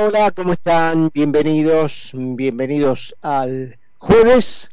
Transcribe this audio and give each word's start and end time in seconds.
Hola, 0.00 0.30
¿cómo 0.30 0.52
están? 0.52 1.10
Bienvenidos, 1.12 2.12
bienvenidos 2.14 3.14
al 3.20 3.76
jueves, 3.98 4.70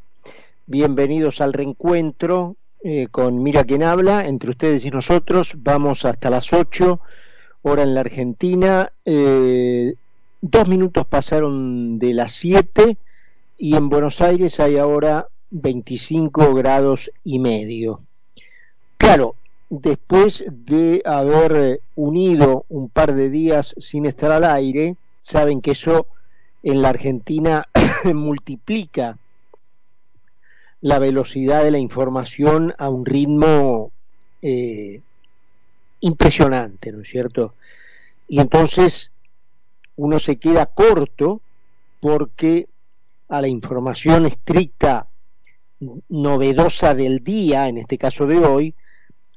bienvenidos 0.66 1.42
al 1.42 1.52
reencuentro 1.52 2.56
eh, 2.84 3.08
con 3.12 3.44
Mira 3.44 3.66
quien 3.66 3.84
habla, 3.84 4.28
entre 4.28 4.52
ustedes 4.52 4.86
y 4.86 4.92
nosotros. 4.92 5.54
Vamos 5.58 6.06
hasta 6.06 6.30
las 6.30 6.54
8, 6.54 7.02
hora 7.64 7.84
en 7.84 7.96
la 7.96 8.02
Argentina. 8.02 8.94
Eh, 9.04 9.96
dos 10.42 10.68
minutos 10.68 11.06
pasaron 11.06 12.00
de 12.00 12.14
las 12.14 12.34
7 12.34 12.96
y 13.58 13.76
en 13.76 13.90
Buenos 13.90 14.22
Aires 14.22 14.60
hay 14.62 14.78
ahora 14.78 15.28
25 15.50 16.54
grados 16.54 17.12
y 17.26 17.40
medio. 17.40 18.02
Claro, 18.98 19.36
después 19.70 20.46
de 20.48 21.02
haber 21.04 21.82
unido 21.96 22.66
un 22.70 22.90
par 22.90 23.14
de 23.14 23.30
días 23.30 23.76
sin 23.80 24.06
estar 24.06 24.32
al 24.32 24.46
aire, 24.46 24.96
saben 25.22 25.62
que 25.62 25.72
eso 25.72 26.08
en 26.64 26.82
la 26.82 26.90
Argentina 26.90 27.68
multiplica 28.14 29.18
la 30.82 31.00
velocidad 31.00 31.64
de 31.64 31.72
la 31.72 31.78
información 31.78 32.74
a 32.78 32.90
un 32.90 33.06
ritmo 33.06 33.92
eh, 34.42 35.02
impresionante, 36.00 36.92
¿no 36.92 37.02
es 37.02 37.10
cierto? 37.10 37.56
Y 38.28 38.40
entonces 38.40 39.12
uno 39.98 40.20
se 40.20 40.38
queda 40.38 40.66
corto 40.68 41.42
porque 42.00 42.68
a 43.28 43.42
la 43.42 43.48
información 43.48 44.26
estricta, 44.26 45.08
novedosa 46.10 46.94
del 46.94 47.24
día, 47.24 47.68
en 47.68 47.78
este 47.78 47.98
caso 47.98 48.26
de 48.26 48.38
hoy, 48.38 48.76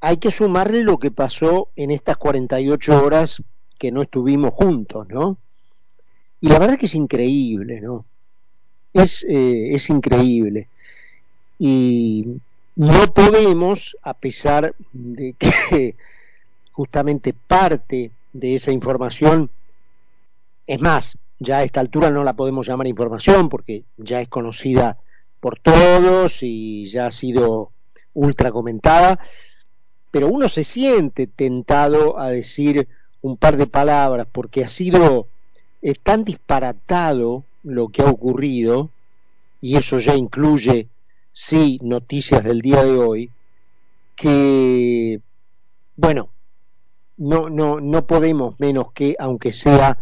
hay 0.00 0.16
que 0.16 0.30
sumarle 0.30 0.82
lo 0.82 0.98
que 0.98 1.10
pasó 1.10 1.68
en 1.76 1.90
estas 1.90 2.16
48 2.16 3.04
horas 3.04 3.42
que 3.78 3.92
no 3.92 4.02
estuvimos 4.02 4.52
juntos, 4.52 5.08
¿no? 5.08 5.38
Y 6.42 6.48
la 6.48 6.58
verdad 6.58 6.76
que 6.76 6.86
es 6.86 6.94
increíble, 6.96 7.80
¿no? 7.80 8.04
Es, 8.92 9.24
eh, 9.28 9.74
es 9.74 9.88
increíble. 9.88 10.68
Y 11.56 12.26
no 12.74 13.06
podemos, 13.14 13.96
a 14.02 14.12
pesar 14.12 14.74
de 14.92 15.34
que 15.34 15.94
justamente 16.72 17.32
parte 17.32 18.10
de 18.32 18.56
esa 18.56 18.72
información, 18.72 19.50
es 20.66 20.80
más, 20.80 21.16
ya 21.38 21.58
a 21.58 21.62
esta 21.62 21.78
altura 21.78 22.10
no 22.10 22.24
la 22.24 22.34
podemos 22.34 22.66
llamar 22.66 22.88
información 22.88 23.48
porque 23.48 23.84
ya 23.96 24.20
es 24.20 24.28
conocida 24.28 24.98
por 25.38 25.60
todos 25.60 26.42
y 26.42 26.88
ya 26.88 27.06
ha 27.06 27.12
sido 27.12 27.70
ultra 28.14 28.50
comentada, 28.50 29.20
pero 30.10 30.26
uno 30.26 30.48
se 30.48 30.64
siente 30.64 31.28
tentado 31.28 32.18
a 32.18 32.30
decir 32.30 32.88
un 33.20 33.36
par 33.36 33.56
de 33.56 33.68
palabras 33.68 34.26
porque 34.32 34.64
ha 34.64 34.68
sido 34.68 35.28
eh, 35.82 35.94
tan 36.00 36.24
disparatado 36.24 37.44
lo 37.64 37.88
que 37.88 38.02
ha 38.02 38.10
ocurrido, 38.10 38.90
y 39.60 39.76
eso 39.76 39.98
ya 39.98 40.14
incluye, 40.14 40.88
sí, 41.32 41.78
noticias 41.82 42.44
del 42.44 42.60
día 42.60 42.82
de 42.84 42.98
hoy, 42.98 43.30
que, 44.14 45.20
bueno, 45.96 46.28
no, 47.16 47.50
no, 47.50 47.80
no 47.80 48.06
podemos 48.06 48.58
menos 48.58 48.92
que, 48.92 49.16
aunque 49.18 49.52
sea, 49.52 49.98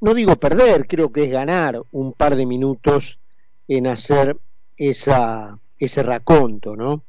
no 0.00 0.12
digo 0.12 0.36
perder, 0.36 0.86
creo 0.86 1.12
que 1.12 1.24
es 1.24 1.30
ganar 1.30 1.80
un 1.92 2.12
par 2.12 2.36
de 2.36 2.46
minutos 2.46 3.18
en 3.68 3.86
hacer 3.86 4.36
esa, 4.76 5.58
ese 5.78 6.02
raconto, 6.02 6.76
¿no? 6.76 7.02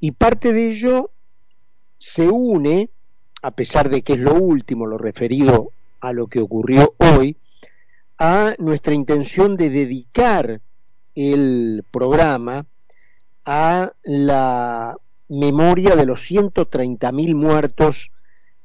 Y 0.00 0.10
parte 0.12 0.52
de 0.52 0.70
ello 0.70 1.10
se 1.98 2.28
une, 2.28 2.90
a 3.42 3.52
pesar 3.52 3.88
de 3.88 4.02
que 4.02 4.14
es 4.14 4.18
lo 4.18 4.34
último, 4.34 4.86
lo 4.86 4.98
referido 4.98 5.70
a 6.00 6.12
lo 6.12 6.26
que 6.26 6.40
ocurrió 6.40 6.94
hoy, 6.98 7.36
a 8.18 8.54
nuestra 8.58 8.94
intención 8.94 9.56
de 9.56 9.70
dedicar 9.70 10.60
el 11.14 11.84
programa 11.90 12.66
a 13.44 13.92
la 14.02 14.96
memoria 15.28 15.96
de 15.96 16.06
los 16.06 16.30
130.000 16.30 17.34
muertos 17.34 18.10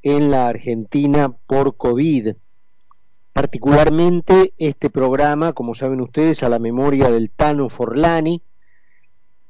en 0.02 0.32
la 0.32 0.48
Argentina 0.48 1.30
por 1.48 1.78
COVID. 1.78 2.34
Particularmente 3.34 4.54
este 4.58 4.90
programa, 4.90 5.54
como 5.54 5.76
saben 5.76 6.02
ustedes, 6.02 6.44
a 6.44 6.50
la 6.50 6.60
memoria 6.60 7.10
del 7.10 7.30
Tano 7.30 7.70
Forlani 7.70 8.42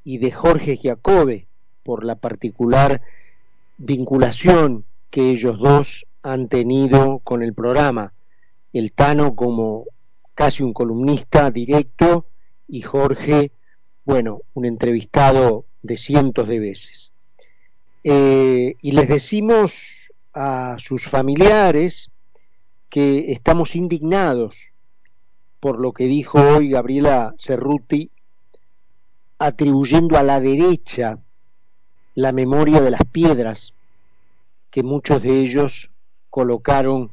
y 0.03 0.17
de 0.19 0.31
Jorge 0.31 0.77
Giacobbe, 0.77 1.47
por 1.83 2.03
la 2.03 2.15
particular 2.15 3.01
vinculación 3.77 4.85
que 5.09 5.31
ellos 5.31 5.57
dos 5.59 6.05
han 6.23 6.47
tenido 6.47 7.19
con 7.19 7.43
el 7.43 7.53
programa. 7.53 8.13
El 8.73 8.93
Tano 8.93 9.35
como 9.35 9.85
casi 10.35 10.63
un 10.63 10.73
columnista 10.73 11.51
directo 11.51 12.25
y 12.67 12.81
Jorge, 12.81 13.51
bueno, 14.05 14.41
un 14.53 14.65
entrevistado 14.65 15.65
de 15.81 15.97
cientos 15.97 16.47
de 16.47 16.59
veces. 16.59 17.11
Eh, 18.03 18.75
y 18.81 18.91
les 18.93 19.07
decimos 19.07 20.11
a 20.33 20.77
sus 20.79 21.03
familiares 21.07 22.09
que 22.89 23.31
estamos 23.31 23.75
indignados 23.75 24.71
por 25.59 25.79
lo 25.79 25.93
que 25.93 26.05
dijo 26.05 26.39
hoy 26.39 26.69
Gabriela 26.69 27.35
Cerruti, 27.37 28.09
atribuyendo 29.37 30.17
a 30.17 30.23
la 30.23 30.39
derecha 30.39 31.19
la 32.15 32.31
memoria 32.31 32.81
de 32.81 32.91
las 32.91 33.01
piedras 33.11 33.73
que 34.71 34.83
muchos 34.83 35.21
de 35.21 35.39
ellos 35.39 35.91
colocaron 36.31 37.11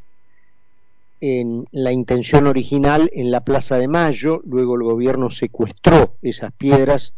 en 1.21 1.67
la 1.73 1.93
intención 1.93 2.47
original 2.47 3.11
en 3.13 3.31
la 3.31 3.41
Plaza 3.41 3.77
de 3.77 3.89
Mayo, 3.89 4.41
luego 4.47 4.77
el 4.77 4.85
gobierno 4.85 5.31
secuestró 5.31 6.15
esas 6.23 6.53
piedras 6.53 7.13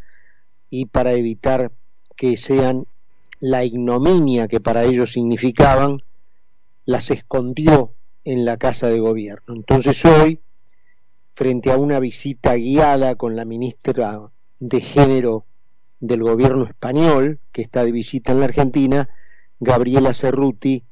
y 0.70 0.86
para 0.86 1.12
evitar 1.12 1.70
que 2.16 2.36
sean 2.36 2.86
la 3.40 3.64
ignominia 3.64 4.48
que 4.48 4.60
para 4.60 4.84
ellos 4.84 5.12
significaban, 5.12 6.02
las 6.84 7.10
escondió 7.10 7.92
en 8.24 8.44
la 8.44 8.56
casa 8.56 8.88
de 8.88 9.00
gobierno. 9.00 9.54
Entonces 9.54 10.04
hoy, 10.04 10.40
frente 11.34 11.70
a 11.70 11.76
una 11.76 12.00
visita 12.00 12.54
guiada 12.54 13.14
con 13.16 13.36
la 13.36 13.44
ministra 13.44 14.30
de 14.58 14.80
Género 14.80 15.44
del 16.00 16.22
gobierno 16.22 16.64
español, 16.64 17.38
que 17.52 17.62
está 17.62 17.84
de 17.84 17.92
visita 17.92 18.32
en 18.32 18.40
la 18.40 18.46
Argentina, 18.46 19.10
Gabriela 19.58 20.14
Cerruti 20.14 20.84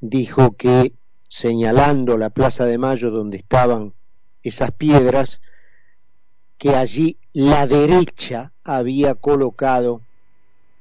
dijo 0.00 0.56
que, 0.56 0.92
señalando 1.28 2.18
la 2.18 2.30
Plaza 2.30 2.66
de 2.66 2.78
Mayo 2.78 3.10
donde 3.10 3.36
estaban 3.36 3.92
esas 4.42 4.72
piedras, 4.72 5.40
que 6.58 6.74
allí 6.74 7.18
la 7.32 7.66
derecha 7.66 8.52
había 8.64 9.14
colocado 9.14 10.02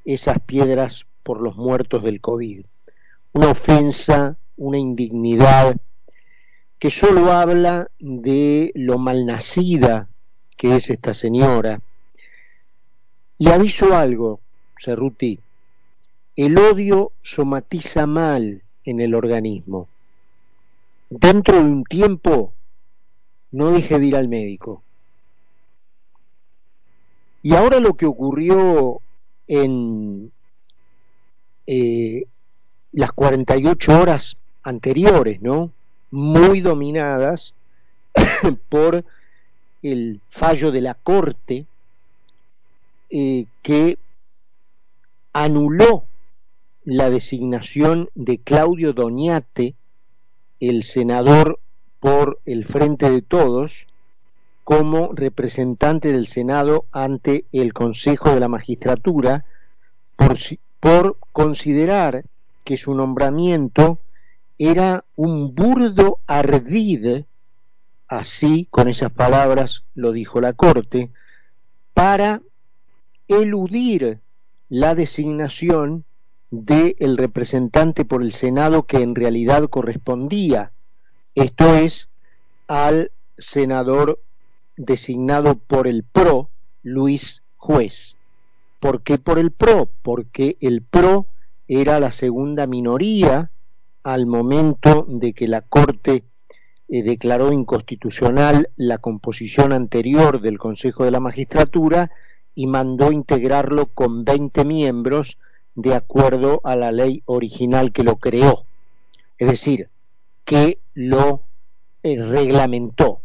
esas 0.06 0.40
piedras 0.40 1.06
por 1.24 1.42
los 1.42 1.56
muertos 1.56 2.04
del 2.04 2.22
COVID. 2.22 2.66
Una 3.34 3.50
ofensa, 3.50 4.38
una 4.58 4.78
indignidad 4.78 5.78
que 6.80 6.90
solo 6.90 7.32
habla 7.32 7.92
de 8.00 8.72
lo 8.74 8.98
malnacida 8.98 10.08
que 10.58 10.76
es 10.76 10.90
esta 10.90 11.14
señora, 11.14 11.80
le 13.38 13.54
aviso 13.54 13.96
algo, 13.96 14.42
Cerruti. 14.78 15.40
El 16.36 16.58
odio 16.58 17.14
somatiza 17.22 18.06
mal 18.06 18.64
en 18.86 19.02
el 19.02 19.16
organismo. 19.16 19.88
Dentro 21.10 21.56
de 21.56 21.62
un 21.62 21.84
tiempo, 21.84 22.54
no 23.52 23.72
deje 23.72 24.00
de 24.00 24.06
ir 24.06 24.16
al 24.16 24.28
médico. 24.28 24.84
Y 27.42 27.56
ahora 27.56 27.80
lo 27.80 27.96
que 27.96 28.06
ocurrió 28.06 29.02
en 29.48 30.32
eh, 31.66 32.26
las 32.92 33.12
48 33.14 34.02
horas 34.02 34.38
anteriores, 34.64 35.42
¿no? 35.42 35.72
Muy 36.12 36.62
dominadas 36.62 37.54
por 38.70 39.06
el 39.82 40.20
fallo 40.30 40.72
de 40.72 40.82
la 40.82 40.96
Corte 40.96 41.66
eh, 43.10 43.46
que 43.62 43.98
anuló 45.34 46.04
la 46.84 47.10
designación 47.10 48.10
de 48.16 48.40
Claudio 48.40 48.94
Doñate, 48.94 49.76
el 50.60 50.84
senador 50.84 51.60
por 52.00 52.40
el 52.46 52.66
Frente 52.66 53.10
de 53.10 53.22
Todos, 53.22 53.88
como 54.64 55.14
representante 55.14 56.12
del 56.12 56.28
Senado 56.28 56.86
ante 56.92 57.46
el 57.52 57.74
Consejo 57.74 58.30
de 58.30 58.40
la 58.40 58.48
Magistratura 58.48 59.46
por, 60.16 60.38
por 60.80 61.18
considerar 61.32 62.24
que 62.64 62.78
su 62.78 62.94
nombramiento 62.94 63.98
era 64.60 65.06
un 65.16 65.56
burdo 65.56 66.20
ardid, 66.28 67.24
así 68.08 68.68
con 68.70 68.88
esas 68.88 69.12
palabras 69.12 69.84
lo 69.96 70.12
dijo 70.12 70.40
la 70.40 70.54
Corte, 70.54 71.10
para 71.94 72.42
eludir 73.28 74.20
la 74.70 74.94
designación 74.94 76.06
del 76.52 77.18
representante 77.18 78.06
por 78.06 78.24
el 78.24 78.32
Senado 78.32 78.84
que 78.84 78.98
en 78.98 79.16
realidad 79.16 79.70
correspondía, 79.70 80.72
esto 81.36 81.76
es, 81.76 82.10
al 82.68 83.12
senador 83.38 84.20
designado 84.78 85.56
por 85.56 85.88
el 85.88 86.04
PRO, 86.04 86.50
Luis 86.84 87.42
Juez. 87.58 88.16
¿Por 88.80 89.02
qué 89.02 89.18
por 89.18 89.40
el 89.40 89.52
PRO? 89.52 89.90
Porque 90.02 90.58
el 90.62 90.82
PRO 90.82 91.28
era 91.68 92.00
la 92.00 92.12
segunda 92.12 92.66
minoría 92.66 93.52
al 94.04 94.26
momento 94.26 95.06
de 95.08 95.34
que 95.34 95.48
la 95.48 95.62
Corte 95.62 96.24
eh, 96.88 97.04
declaró 97.04 97.52
inconstitucional 97.52 98.70
la 98.76 98.98
composición 98.98 99.74
anterior 99.74 100.42
del 100.42 100.58
Consejo 100.58 101.04
de 101.04 101.12
la 101.12 101.20
Magistratura 101.20 102.10
y 102.56 102.68
mandó 102.68 103.12
integrarlo 103.12 103.88
con 103.88 104.24
20 104.24 104.66
miembros 104.66 105.38
de 105.82 105.96
acuerdo 105.96 106.60
a 106.66 106.76
la 106.76 106.92
ley 106.92 107.24
original 107.26 107.94
que 107.94 108.04
lo 108.04 108.18
creó. 108.18 108.66
Es 109.38 109.48
decir, 109.48 109.90
que 110.44 110.80
lo 110.94 111.44
eh, 112.04 112.22
reglamentó. 112.22 113.22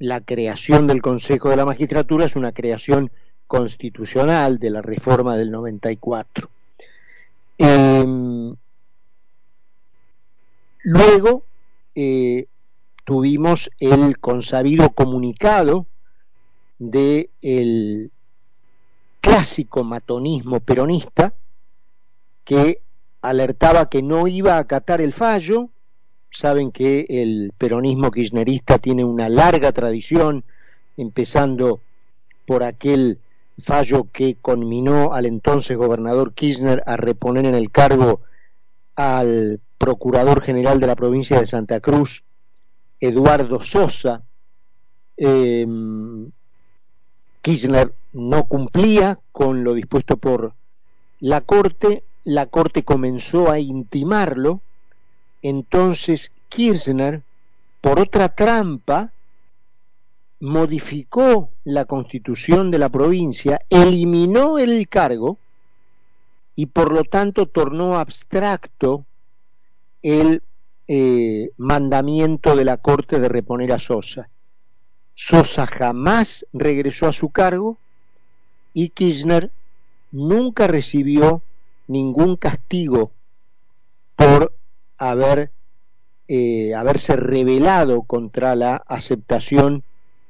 La 0.00 0.20
creación 0.20 0.86
del 0.88 1.02
Consejo 1.02 1.50
de 1.50 1.56
la 1.56 1.64
Magistratura 1.64 2.24
es 2.24 2.34
una 2.34 2.52
creación 2.52 3.12
constitucional 3.46 4.58
de 4.58 4.70
la 4.70 4.82
reforma 4.82 5.36
del 5.36 5.50
94. 5.52 6.50
Em, 7.58 8.54
luego 10.82 11.44
eh, 11.94 12.46
tuvimos 13.04 13.70
el 13.78 14.18
consabido 14.18 14.90
comunicado 14.90 15.86
del 16.78 17.30
el 17.40 18.10
clásico 19.20 19.84
matonismo 19.84 20.60
peronista 20.60 21.34
que 22.48 22.80
alertaba 23.20 23.90
que 23.90 24.02
no 24.02 24.26
iba 24.26 24.54
a 24.54 24.60
acatar 24.60 25.02
el 25.02 25.12
fallo. 25.12 25.68
Saben 26.30 26.72
que 26.72 27.04
el 27.10 27.52
peronismo 27.58 28.10
kirchnerista 28.10 28.78
tiene 28.78 29.04
una 29.04 29.28
larga 29.28 29.70
tradición, 29.72 30.44
empezando 30.96 31.82
por 32.46 32.62
aquel 32.62 33.18
fallo 33.62 34.08
que 34.10 34.36
conminó 34.40 35.12
al 35.12 35.26
entonces 35.26 35.76
gobernador 35.76 36.32
Kirchner 36.32 36.82
a 36.86 36.96
reponer 36.96 37.44
en 37.44 37.54
el 37.54 37.70
cargo 37.70 38.22
al 38.96 39.60
procurador 39.76 40.40
general 40.40 40.80
de 40.80 40.86
la 40.86 40.96
provincia 40.96 41.38
de 41.38 41.46
Santa 41.46 41.80
Cruz, 41.80 42.22
Eduardo 42.98 43.62
Sosa. 43.62 44.22
Em, 45.18 46.30
Kirchner 47.42 47.92
no 48.14 48.44
cumplía 48.44 49.18
con 49.32 49.64
lo 49.64 49.74
dispuesto 49.74 50.16
por 50.16 50.54
la 51.20 51.42
Corte, 51.42 52.04
la 52.28 52.44
Corte 52.44 52.82
comenzó 52.82 53.50
a 53.50 53.58
intimarlo, 53.58 54.60
entonces 55.40 56.30
Kirchner, 56.50 57.22
por 57.80 57.98
otra 57.98 58.28
trampa, 58.28 59.12
modificó 60.38 61.48
la 61.64 61.86
constitución 61.86 62.70
de 62.70 62.78
la 62.80 62.90
provincia, 62.90 63.60
eliminó 63.70 64.58
el 64.58 64.86
cargo 64.88 65.38
y 66.54 66.66
por 66.66 66.92
lo 66.92 67.04
tanto 67.04 67.46
tornó 67.46 67.98
abstracto 67.98 69.06
el 70.02 70.42
eh, 70.86 71.48
mandamiento 71.56 72.56
de 72.56 72.64
la 72.66 72.76
Corte 72.76 73.20
de 73.20 73.28
reponer 73.30 73.72
a 73.72 73.78
Sosa. 73.78 74.28
Sosa 75.14 75.66
jamás 75.66 76.44
regresó 76.52 77.08
a 77.08 77.14
su 77.14 77.30
cargo 77.30 77.78
y 78.74 78.90
Kirchner 78.90 79.50
nunca 80.12 80.66
recibió 80.66 81.42
ningún 81.88 82.36
castigo 82.36 83.10
por 84.14 84.54
haber, 84.96 85.50
eh, 86.28 86.74
haberse 86.74 87.16
rebelado 87.16 88.02
contra 88.02 88.54
la 88.54 88.76
aceptación 88.76 89.82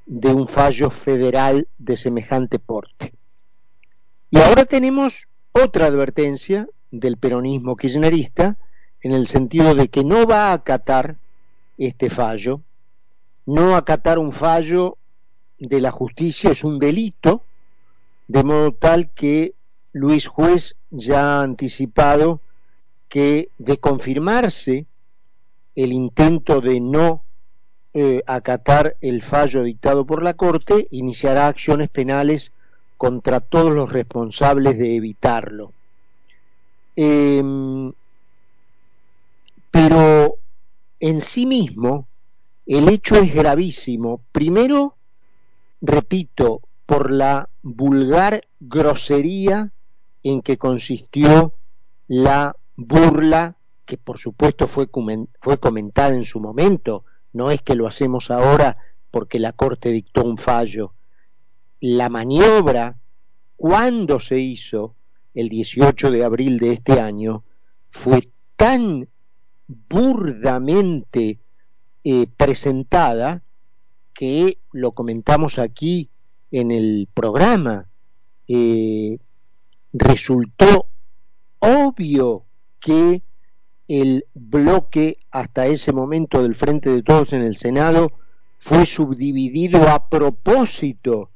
de 0.07 0.33
un 0.33 0.49
fallo 0.49 0.91
federal 0.91 1.69
de 1.79 1.97
semejante 1.97 2.59
porte. 2.59 3.13
Y 4.31 4.39
ahora 4.39 4.65
tenemos 4.65 5.29
otra 5.53 5.87
advertencia 5.87 6.67
del 6.91 7.19
peronismo 7.19 7.77
kirchnerista 7.77 8.57
en 9.03 9.13
el 9.13 9.27
sentido 9.27 9.75
de 9.75 9.89
que 9.89 10.05
no 10.05 10.27
va 10.27 10.51
a 10.51 10.55
acatar 10.55 11.17
este 11.77 12.11
fallo, 12.11 12.61
no 13.47 13.77
acatar 13.77 14.19
un 14.19 14.33
fallo 14.33 14.97
de 15.59 15.81
la 15.81 15.91
justicia 15.91 16.51
es 16.51 16.65
un 16.65 16.79
delito, 16.79 17.43
de 18.27 18.45
modo 18.45 18.73
tal 18.73 19.11
que 19.11 19.55
Luis 19.99 20.29
Juez 20.29 20.77
ya 20.91 21.41
ha 21.41 21.43
anticipado 21.43 22.41
que 23.09 23.49
de 23.59 23.79
confirmarse 23.79 24.87
el 25.75 25.93
intento 25.93 26.61
de 26.61 26.81
no 26.81 27.25
eh, 27.95 28.23
acatar 28.27 28.97
el 29.01 29.23
fallo 29.23 29.65
dictado 29.65 30.07
por 30.07 30.23
la 30.23 30.35
Corte, 30.35 30.87
iniciará 30.93 31.49
acciones 31.49 31.89
penales 31.89 32.53
contra 32.97 33.41
todos 33.41 33.73
los 33.73 33.91
responsables 33.91 34.79
de 34.79 34.95
evitarlo. 34.95 35.73
Em, 36.95 37.93
pero 39.71 40.37
en 41.01 41.21
sí 41.21 41.45
mismo 41.45 42.07
el 42.67 42.89
hecho 42.89 43.17
es 43.17 43.35
gravísimo. 43.35 44.21
Primero, 44.31 44.95
repito, 45.81 46.61
por 46.87 47.11
la 47.11 47.49
vulgar 47.63 48.47
grosería 48.61 49.73
en 50.31 50.43
que 50.43 50.59
consistió 50.59 51.55
la 52.07 52.57
burla, 52.77 53.57
que 53.85 53.97
por 53.97 54.19
supuesto 54.19 54.69
fue, 54.69 54.89
fue 55.41 55.59
comentada 55.59 56.15
en 56.15 56.25
su 56.25 56.41
momento, 56.41 57.05
no 57.33 57.51
es 57.51 57.63
que 57.63 57.75
lo 57.75 57.87
hacemos 57.87 58.31
ahora 58.31 58.77
porque 59.11 59.39
la 59.39 59.53
Corte 59.53 59.91
dictó 59.91 60.25
un 60.25 60.37
fallo. 60.37 60.93
La 61.81 62.09
maniobra, 62.09 62.99
cuando 63.57 64.21
se 64.21 64.39
hizo, 64.39 64.95
el 65.35 65.49
18 65.49 66.11
de 66.11 66.25
abril 66.25 66.59
de 66.59 66.73
este 66.73 67.01
año, 67.01 67.45
fue 67.91 68.21
tan 68.57 69.09
burdamente 69.67 71.39
eh, 72.05 72.27
presentada 72.37 73.43
que 74.13 74.59
lo 74.73 74.93
comentamos 74.93 75.59
aquí 75.59 76.11
en 76.51 76.71
el 76.71 77.09
programa. 77.13 77.89
Eh, 78.49 79.19
resultó 79.99 80.89
obvio 81.59 82.45
que 82.81 83.23
el 83.89 84.27
bloque 84.35 85.19
hasta 85.31 85.67
ese 85.67 85.93
momento 85.93 86.43
del 86.43 86.55
Frente 86.55 86.91
de 86.91 87.03
Todos 87.03 87.33
en 87.33 87.43
el 87.43 87.57
Senado 87.57 88.13
fue 88.59 88.87
subdividido 88.87 89.89
a 89.89 90.09
propósito 90.09 91.31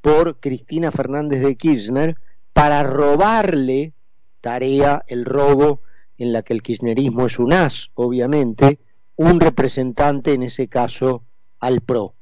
por 0.00 0.38
Cristina 0.38 0.92
Fernández 0.92 1.42
de 1.42 1.56
Kirchner 1.56 2.16
para 2.52 2.82
robarle 2.82 3.94
tarea, 4.40 5.02
el 5.06 5.24
robo 5.24 5.80
en 6.18 6.32
la 6.32 6.42
que 6.42 6.52
el 6.52 6.62
kirchnerismo 6.62 7.26
es 7.26 7.38
un 7.38 7.52
as, 7.52 7.90
obviamente, 7.94 8.78
un 9.16 9.40
representante, 9.40 10.34
en 10.34 10.42
ese 10.42 10.68
caso, 10.68 11.24
al 11.60 11.80
PRO. 11.80 12.14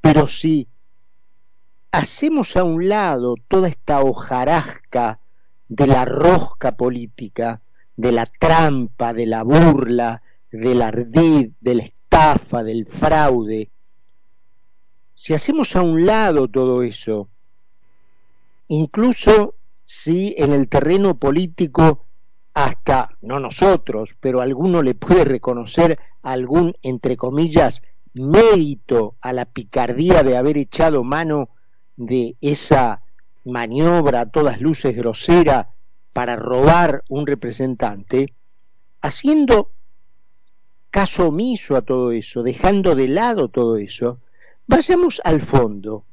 Pero 0.00 0.28
si 0.28 0.68
hacemos 1.92 2.56
a 2.56 2.64
un 2.64 2.88
lado 2.88 3.34
toda 3.48 3.68
esta 3.68 4.00
hojarasca 4.00 5.20
de 5.68 5.86
la 5.86 6.04
rosca 6.04 6.76
política, 6.76 7.60
de 7.96 8.12
la 8.12 8.26
trampa, 8.26 9.12
de 9.12 9.26
la 9.26 9.42
burla, 9.42 10.22
del 10.50 10.82
ardid, 10.82 11.52
de 11.60 11.74
la 11.74 11.82
estafa, 11.82 12.62
del 12.62 12.86
fraude. 12.86 13.70
Si 15.14 15.34
hacemos 15.34 15.76
a 15.76 15.82
un 15.82 16.06
lado 16.06 16.48
todo 16.48 16.82
eso, 16.82 17.28
incluso 18.68 19.54
si 19.84 20.34
en 20.38 20.52
el 20.52 20.68
terreno 20.68 21.18
político 21.18 22.06
hasta, 22.54 23.16
no 23.20 23.38
nosotros, 23.38 24.16
pero 24.18 24.40
alguno 24.40 24.82
le 24.82 24.94
puede 24.94 25.24
reconocer 25.24 25.98
algún, 26.22 26.74
entre 26.82 27.16
comillas, 27.16 27.82
mérito 28.12 29.16
a 29.20 29.32
la 29.32 29.44
picardía 29.44 30.22
de 30.24 30.36
haber 30.36 30.56
echado 30.56 31.04
mano 31.04 31.50
de 32.00 32.34
esa 32.40 33.02
maniobra 33.44 34.22
a 34.22 34.30
todas 34.30 34.58
luces 34.58 34.96
grosera 34.96 35.68
para 36.14 36.34
robar 36.34 37.04
un 37.08 37.26
representante, 37.26 38.32
haciendo 39.02 39.70
caso 40.90 41.28
omiso 41.28 41.76
a 41.76 41.82
todo 41.82 42.12
eso, 42.12 42.42
dejando 42.42 42.94
de 42.94 43.08
lado 43.08 43.48
todo 43.48 43.76
eso, 43.76 44.18
vayamos 44.66 45.20
al 45.24 45.42
fondo, 45.42 46.04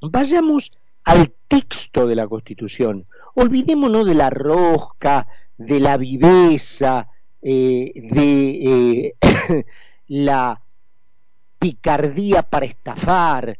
vayamos 0.00 0.72
al 1.04 1.32
texto 1.46 2.08
de 2.08 2.16
la 2.16 2.26
Constitución, 2.26 3.06
olvidémonos 3.34 4.06
de 4.06 4.14
la 4.14 4.30
rosca, 4.30 5.28
de 5.56 5.78
la 5.78 5.96
viveza, 5.96 7.08
eh, 7.40 7.92
de 7.94 9.14
eh, 9.20 9.64
la 10.08 10.60
picardía 11.60 12.42
para 12.42 12.66
estafar, 12.66 13.56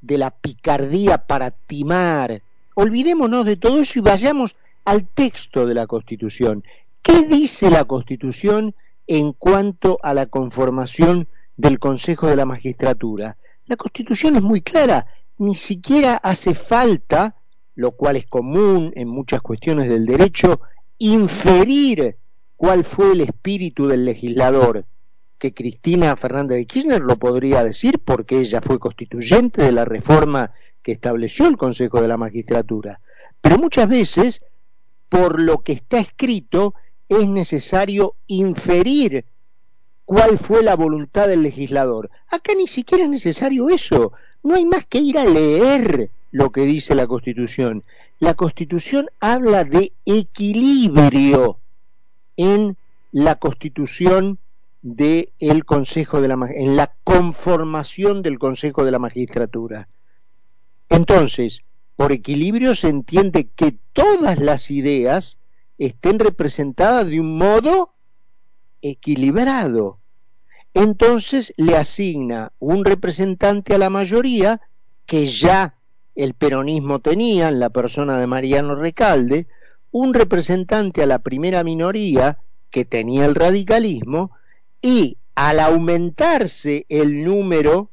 de 0.00 0.18
la 0.18 0.30
picardía 0.30 1.18
para 1.18 1.50
timar, 1.50 2.42
olvidémonos 2.74 3.44
de 3.44 3.56
todo 3.56 3.80
eso 3.80 3.98
y 3.98 4.02
vayamos 4.02 4.56
al 4.84 5.06
texto 5.06 5.66
de 5.66 5.74
la 5.74 5.86
Constitución. 5.86 6.64
¿Qué 7.02 7.24
dice 7.24 7.70
la 7.70 7.84
Constitución 7.84 8.74
en 9.06 9.32
cuanto 9.32 9.98
a 10.04 10.14
la 10.14 10.26
conformación 10.26 11.26
del 11.56 11.78
Consejo 11.78 12.28
de 12.28 12.36
la 12.36 12.46
Magistratura. 12.46 13.36
La 13.66 13.74
Constitución 13.74 14.36
es 14.36 14.42
muy 14.42 14.62
clara, 14.62 15.06
ni 15.36 15.56
siquiera 15.56 16.14
hace 16.14 16.54
falta, 16.54 17.34
lo 17.74 17.90
cual 17.90 18.16
es 18.16 18.26
común 18.26 18.92
en 18.94 19.08
muchas 19.08 19.42
cuestiones 19.42 19.88
del 19.88 20.06
derecho, 20.06 20.60
inferir 20.98 22.16
cuál 22.56 22.84
fue 22.84 23.12
el 23.12 23.22
espíritu 23.22 23.88
del 23.88 24.04
legislador, 24.04 24.84
que 25.40 25.54
Cristina 25.54 26.14
Fernández 26.16 26.58
de 26.58 26.66
Kirchner 26.66 27.00
lo 27.00 27.16
podría 27.16 27.64
decir 27.64 27.98
porque 28.04 28.38
ella 28.38 28.60
fue 28.60 28.78
constituyente 28.78 29.62
de 29.62 29.72
la 29.72 29.86
reforma 29.86 30.52
que 30.82 30.92
estableció 30.92 31.46
el 31.46 31.56
Consejo 31.56 32.00
de 32.02 32.08
la 32.08 32.18
Magistratura. 32.18 33.00
Pero 33.40 33.56
muchas 33.56 33.88
veces, 33.88 34.42
por 35.08 35.40
lo 35.40 35.62
que 35.62 35.72
está 35.72 35.98
escrito, 35.98 36.74
es 37.08 37.26
necesario 37.26 38.14
inferir 38.26 39.24
cuál 40.04 40.38
fue 40.38 40.62
la 40.62 40.76
voluntad 40.76 41.26
del 41.26 41.42
legislador. 41.42 42.10
Acá 42.28 42.52
ni 42.54 42.68
siquiera 42.68 43.04
es 43.04 43.10
necesario 43.10 43.70
eso. 43.70 44.12
No 44.42 44.56
hay 44.56 44.66
más 44.66 44.84
que 44.84 44.98
ir 44.98 45.18
a 45.18 45.24
leer 45.24 46.10
lo 46.32 46.52
que 46.52 46.62
dice 46.62 46.94
la 46.94 47.06
Constitución. 47.06 47.82
La 48.18 48.34
Constitución 48.34 49.08
habla 49.20 49.64
de 49.64 49.92
equilibrio 50.04 51.56
en 52.36 52.76
la 53.10 53.36
Constitución 53.36 54.38
de 54.82 55.32
el 55.38 55.64
Consejo 55.64 56.20
de 56.20 56.28
la 56.28 56.38
en 56.54 56.76
la 56.76 56.92
conformación 57.04 58.22
del 58.22 58.38
Consejo 58.38 58.84
de 58.84 58.90
la 58.90 58.98
Magistratura. 58.98 59.88
Entonces, 60.88 61.62
por 61.96 62.12
equilibrio 62.12 62.74
se 62.74 62.88
entiende 62.88 63.48
que 63.54 63.76
todas 63.92 64.38
las 64.38 64.70
ideas 64.70 65.38
estén 65.78 66.18
representadas 66.18 67.06
de 67.06 67.20
un 67.20 67.36
modo 67.36 67.94
equilibrado. 68.82 69.98
Entonces 70.72 71.52
le 71.56 71.76
asigna 71.76 72.52
un 72.58 72.84
representante 72.84 73.74
a 73.74 73.78
la 73.78 73.90
mayoría 73.90 74.60
que 75.04 75.26
ya 75.26 75.74
el 76.14 76.34
peronismo 76.34 77.00
tenía 77.00 77.48
en 77.48 77.60
la 77.60 77.70
persona 77.70 78.18
de 78.18 78.26
Mariano 78.26 78.74
Recalde, 78.74 79.46
un 79.90 80.14
representante 80.14 81.02
a 81.02 81.06
la 81.06 81.18
primera 81.18 81.64
minoría 81.64 82.38
que 82.70 82.84
tenía 82.84 83.24
el 83.24 83.34
radicalismo 83.34 84.30
y 84.82 85.18
al 85.34 85.60
aumentarse 85.60 86.86
el 86.88 87.24
número 87.24 87.90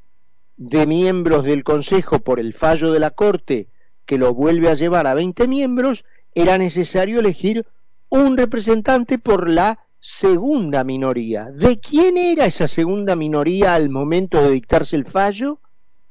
de 0.58 0.88
miembros 0.88 1.44
del 1.44 1.64
Consejo 1.64 2.20
por 2.20 2.40
el 2.40 2.54
fallo 2.54 2.92
de 2.92 3.00
la 3.00 3.12
Corte 3.12 3.68
que 4.06 4.18
lo 4.18 4.34
vuelve 4.34 4.70
a 4.70 4.74
llevar 4.74 5.06
a 5.06 5.14
20 5.14 5.48
miembros, 5.48 6.06
era 6.34 6.58
necesario 6.58 7.20
elegir 7.20 7.66
un 8.10 8.38
representante 8.38 9.20
por 9.20 9.50
la 9.50 9.80
segunda 10.00 10.84
minoría. 10.84 11.52
¿De 11.52 11.80
quién 11.80 12.18
era 12.18 12.46
esa 12.46 12.68
segunda 12.68 13.16
minoría 13.16 13.76
al 13.76 13.90
momento 13.90 14.42
de 14.42 14.52
dictarse 14.52 14.96
el 14.96 15.06
fallo? 15.06 15.60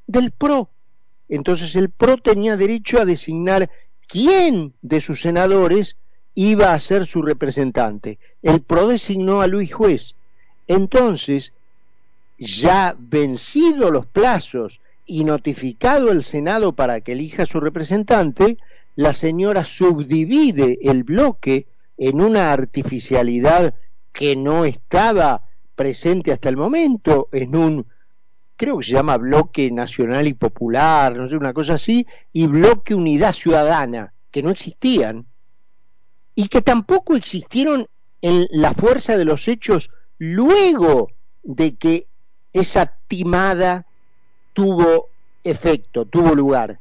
Del 0.07 0.31
PRO. 0.31 0.69
Entonces 1.29 1.75
el 1.75 1.91
PRO 1.91 2.19
tenía 2.19 2.57
derecho 2.57 3.01
a 3.01 3.05
designar 3.05 3.71
quién 4.07 4.75
de 4.83 5.01
sus 5.01 5.23
senadores 5.23 5.97
iba 6.35 6.75
a 6.75 6.81
ser 6.81 7.07
su 7.07 7.23
representante. 7.23 8.19
El 8.43 8.61
PRO 8.61 8.89
designó 8.89 9.41
a 9.41 9.47
Luis 9.47 9.73
Juez. 9.73 10.15
Entonces, 10.67 11.53
ya 12.39 12.95
vencido 12.99 13.91
los 13.91 14.07
plazos 14.07 14.81
y 15.07 15.25
notificado 15.25 16.11
el 16.11 16.25
Senado 16.25 16.73
para 16.73 17.01
que 17.01 17.13
elija 17.13 17.47
su 17.47 17.61
representante, 17.61 18.59
la 18.97 19.15
señora 19.15 19.65
subdivide 19.65 20.79
el 20.83 21.05
bloque 21.05 21.67
en 21.97 22.21
una 22.21 22.53
artificialidad 22.53 23.75
que 24.13 24.37
no 24.37 24.65
estaba 24.65 25.43
presente 25.75 26.33
hasta 26.33 26.49
el 26.49 26.57
momento, 26.57 27.29
en 27.33 27.55
un, 27.55 27.87
creo 28.57 28.79
que 28.79 28.87
se 28.87 28.93
llama 28.93 29.19
bloque 29.19 29.71
nacional 29.71 30.27
y 30.27 30.35
popular, 30.35 31.15
no 31.15 31.27
sé, 31.27 31.37
una 31.37 31.53
cosa 31.53 31.75
así, 31.75 32.07
y 32.33 32.47
bloque 32.47 32.95
unidad 32.95 33.35
ciudadana, 33.35 34.15
que 34.31 34.43
no 34.43 34.51
existían, 34.51 35.27
y 36.35 36.49
que 36.49 36.63
tampoco 36.63 37.15
existieron 37.15 37.87
en 38.23 38.47
la 38.51 38.73
fuerza 38.73 39.17
de 39.17 39.25
los 39.27 39.47
hechos 39.49 39.91
luego 40.19 41.11
de 41.43 41.77
que 41.77 42.07
esa 42.53 42.87
timada 43.09 43.87
tuvo 44.53 45.09
efecto, 45.45 46.07
tuvo 46.07 46.35
lugar, 46.35 46.81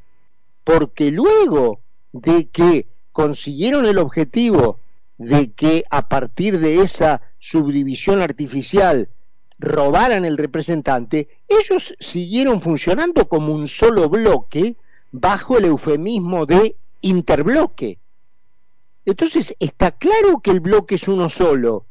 porque 0.64 1.10
luego 1.10 1.80
de 2.12 2.48
que 2.48 2.86
consiguieron 3.12 3.86
el 3.86 3.98
objetivo 3.98 4.80
de 5.18 5.52
que 5.52 5.84
a 5.90 6.08
partir 6.08 6.58
de 6.58 6.82
esa 6.82 7.22
subdivisión 7.38 8.20
artificial 8.20 9.08
robaran 9.58 10.24
el 10.24 10.36
representante, 10.36 11.28
ellos 11.48 11.94
siguieron 11.98 12.60
funcionando 12.60 13.28
como 13.28 13.54
un 13.54 13.68
solo 13.68 14.08
bloque 14.08 14.76
bajo 15.12 15.58
el 15.58 15.66
eufemismo 15.66 16.44
de 16.44 16.76
interbloque. 17.00 17.98
Entonces 19.04 19.54
está 19.60 19.92
claro 19.92 20.40
que 20.40 20.50
el 20.50 20.60
bloque 20.60 20.96
es 20.96 21.08
uno 21.08 21.30
solo. 21.30 21.86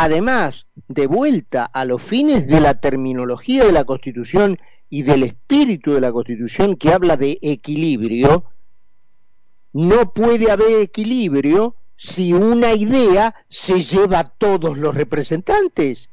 Además, 0.00 0.68
de 0.86 1.08
vuelta 1.08 1.64
a 1.64 1.84
los 1.84 2.00
fines 2.00 2.46
de 2.46 2.60
la 2.60 2.78
terminología 2.78 3.64
de 3.64 3.72
la 3.72 3.82
Constitución 3.82 4.60
y 4.88 5.02
del 5.02 5.24
espíritu 5.24 5.92
de 5.92 6.00
la 6.00 6.12
Constitución 6.12 6.76
que 6.76 6.92
habla 6.92 7.16
de 7.16 7.40
equilibrio, 7.42 8.44
no 9.72 10.12
puede 10.12 10.52
haber 10.52 10.82
equilibrio 10.82 11.74
si 11.96 12.32
una 12.32 12.74
idea 12.74 13.34
se 13.48 13.80
lleva 13.80 14.20
a 14.20 14.28
todos 14.28 14.78
los 14.78 14.94
representantes, 14.94 16.10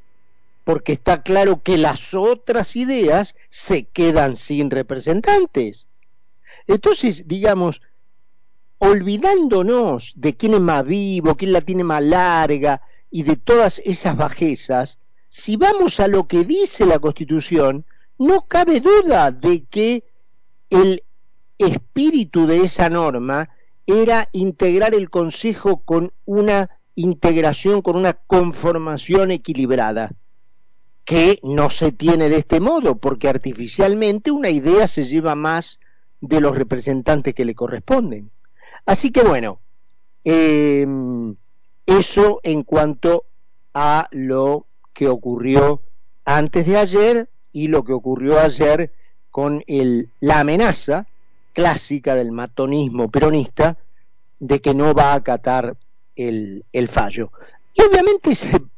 porque 0.63 0.93
está 0.93 1.21
claro 1.21 1.61
que 1.61 1.77
las 1.77 2.15
otras 2.15 2.75
ideas 2.75 3.35
se 3.51 3.83
quedan 3.83 4.35
sin 4.35 4.71
representantes. 4.71 5.85
Entonces, 6.65 7.27
digamos, 7.27 7.83
olvidándonos 8.79 10.13
de 10.15 10.35
quién 10.35 10.55
es 10.55 10.59
más 10.59 10.83
vivo, 10.83 11.35
quién 11.35 11.53
la 11.53 11.61
tiene 11.61 11.83
más 11.83 12.01
larga 12.01 12.81
y 13.15 13.23
de 13.23 13.37
todas 13.37 13.81
esas 13.85 14.17
bajezas, 14.17 14.99
si 15.29 15.55
vamos 15.55 16.01
a 16.01 16.09
lo 16.09 16.27
que 16.27 16.43
dice 16.43 16.85
la 16.85 16.99
Constitución, 16.99 17.85
no 18.19 18.45
cabe 18.45 18.81
duda 18.81 19.31
de 19.31 19.63
que 19.63 20.03
el 20.69 21.01
espíritu 21.57 22.45
de 22.45 22.65
esa 22.65 22.89
norma 22.89 23.51
era 23.87 24.27
integrar 24.33 24.93
el 24.93 25.09
Consejo 25.09 25.77
con 25.77 26.11
una 26.25 26.69
integración, 26.95 27.81
con 27.81 27.95
una 27.95 28.11
conformación 28.11 29.31
equilibrada, 29.31 30.11
que 31.05 31.39
no 31.41 31.69
se 31.69 31.93
tiene 31.93 32.27
de 32.27 32.39
este 32.39 32.59
modo, 32.59 32.97
porque 32.97 33.29
artificialmente 33.29 34.29
una 34.29 34.49
idea 34.49 34.89
se 34.89 35.05
lleva 35.05 35.35
más 35.35 35.79
de 36.19 36.41
los 36.41 36.53
representantes 36.53 37.33
que 37.33 37.45
le 37.45 37.55
corresponden. 37.55 38.29
Así 38.85 39.11
que 39.11 39.21
bueno, 39.21 39.61
em, 40.25 41.37
eso 41.85 42.39
en 42.43 42.63
cuanto 42.63 43.25
a 43.73 44.07
lo 44.11 44.65
que 44.93 45.07
ocurrió 45.07 45.81
antes 46.23 46.65
de 46.65 46.77
ayer 46.77 47.29
y 47.51 47.67
lo 47.67 47.83
que 47.83 47.93
ocurrió 47.93 48.39
ayer 48.39 48.91
con 49.29 49.63
el, 49.67 50.09
la 50.19 50.39
amenaza 50.39 51.07
clásica 51.53 52.15
del 52.15 52.31
matonismo 52.31 53.09
peronista 53.09 53.77
de 54.39 54.61
que 54.61 54.73
no 54.73 54.93
va 54.93 55.13
a 55.13 55.15
acatar 55.15 55.77
el, 56.15 56.65
el 56.71 56.89
fallo. 56.89 57.31
Y 57.73 57.81
obviamente 57.83 58.31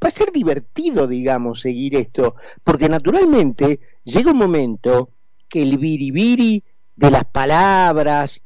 va 0.04 0.08
a 0.08 0.12
ser 0.12 0.32
divertido, 0.32 1.08
digamos, 1.08 1.62
seguir 1.62 1.96
esto, 1.96 2.36
porque 2.64 2.90
naturalmente 2.90 3.80
llega 4.04 4.32
un 4.32 4.38
momento 4.38 5.10
que 5.48 5.62
el 5.62 5.78
biribiri 5.78 6.64
de 6.96 7.12
las 7.12 7.26
palabras, 7.26 8.42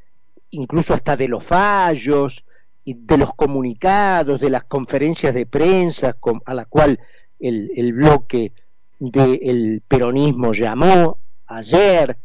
incluso 0.49 0.93
hasta 0.93 1.15
de 1.15 1.29
los 1.29 1.43
fallos, 1.43 2.43
de 2.85 3.17
los 3.17 3.33
comunicados, 3.35 4.39
de 4.39 4.49
las 4.49 4.63
conferencias 4.63 5.33
de 5.33 5.45
prensa 5.45 6.17
a 6.45 6.53
la 6.53 6.65
cual 6.65 6.99
el, 7.39 7.93
bloque 7.93 8.53
del 8.99 9.81
peronismo 9.87 10.53
llamó 10.53 11.19
ayer, 11.47 12.17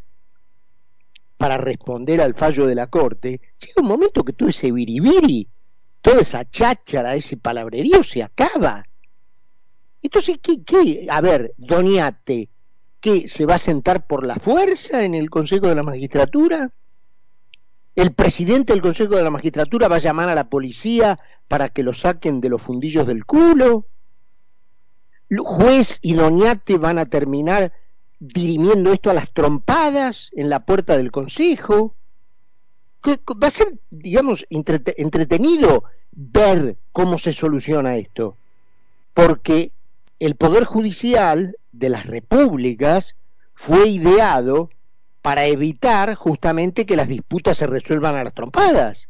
para 1.36 1.58
responder 1.58 2.20
al 2.20 2.34
fallo 2.34 2.66
de 2.66 2.74
la 2.74 2.86
Corte, 2.86 3.40
llega 3.58 3.82
un 3.82 3.88
momento 3.88 4.24
que 4.24 4.32
todo 4.32 4.48
ese 4.48 4.72
biribiri, 4.72 5.46
toda 6.00 6.20
esa 6.20 6.48
cháchara, 6.48 7.14
ese 7.14 7.36
palabrerío 7.36 8.02
se 8.02 8.22
acaba. 8.22 8.84
Entonces, 10.00 10.38
¿qué, 10.40 10.62
qué? 10.62 11.06
A 11.10 11.20
ver, 11.20 11.52
Doniate, 11.56 12.48
¿qué? 13.00 13.28
¿Se 13.28 13.44
va 13.44 13.56
a 13.56 13.58
sentar 13.58 14.06
por 14.06 14.24
la 14.24 14.36
fuerza 14.36 15.04
en 15.04 15.14
el 15.14 15.28
Consejo 15.28 15.66
de 15.66 15.74
la 15.74 15.82
Magistratura? 15.82 16.72
¿El 17.96 18.12
presidente 18.12 18.74
del 18.74 18.82
Consejo 18.82 19.16
de 19.16 19.22
la 19.22 19.30
Magistratura 19.30 19.88
va 19.88 19.96
a 19.96 20.00
llamar 20.00 20.28
a 20.28 20.34
la 20.34 20.50
policía 20.50 21.18
para 21.48 21.70
que 21.70 21.82
lo 21.82 21.94
saquen 21.94 22.42
de 22.42 22.50
los 22.50 22.60
fundillos 22.60 23.06
del 23.06 23.24
culo? 23.24 23.86
¿Juez 25.38 25.98
y 26.02 26.14
Doñate 26.14 26.76
van 26.76 26.98
a 26.98 27.06
terminar 27.06 27.72
dirimiendo 28.18 28.92
esto 28.92 29.10
a 29.10 29.14
las 29.14 29.32
trompadas 29.32 30.30
en 30.32 30.50
la 30.50 30.60
puerta 30.64 30.96
del 30.96 31.10
Consejo. 31.10 31.94
Va 33.06 33.48
a 33.48 33.50
ser, 33.50 33.78
digamos, 33.90 34.46
entretenido 34.50 35.84
ver 36.12 36.76
cómo 36.92 37.18
se 37.18 37.32
soluciona 37.32 37.96
esto, 37.96 38.36
porque 39.14 39.70
el 40.18 40.34
Poder 40.34 40.64
Judicial 40.64 41.56
de 41.72 41.88
las 41.88 42.06
repúblicas 42.06 43.16
fue 43.54 43.88
ideado 43.88 44.70
para 45.26 45.46
evitar 45.46 46.14
justamente 46.14 46.86
que 46.86 46.94
las 46.94 47.08
disputas 47.08 47.56
se 47.56 47.66
resuelvan 47.66 48.14
a 48.14 48.22
las 48.22 48.32
trompadas. 48.32 49.08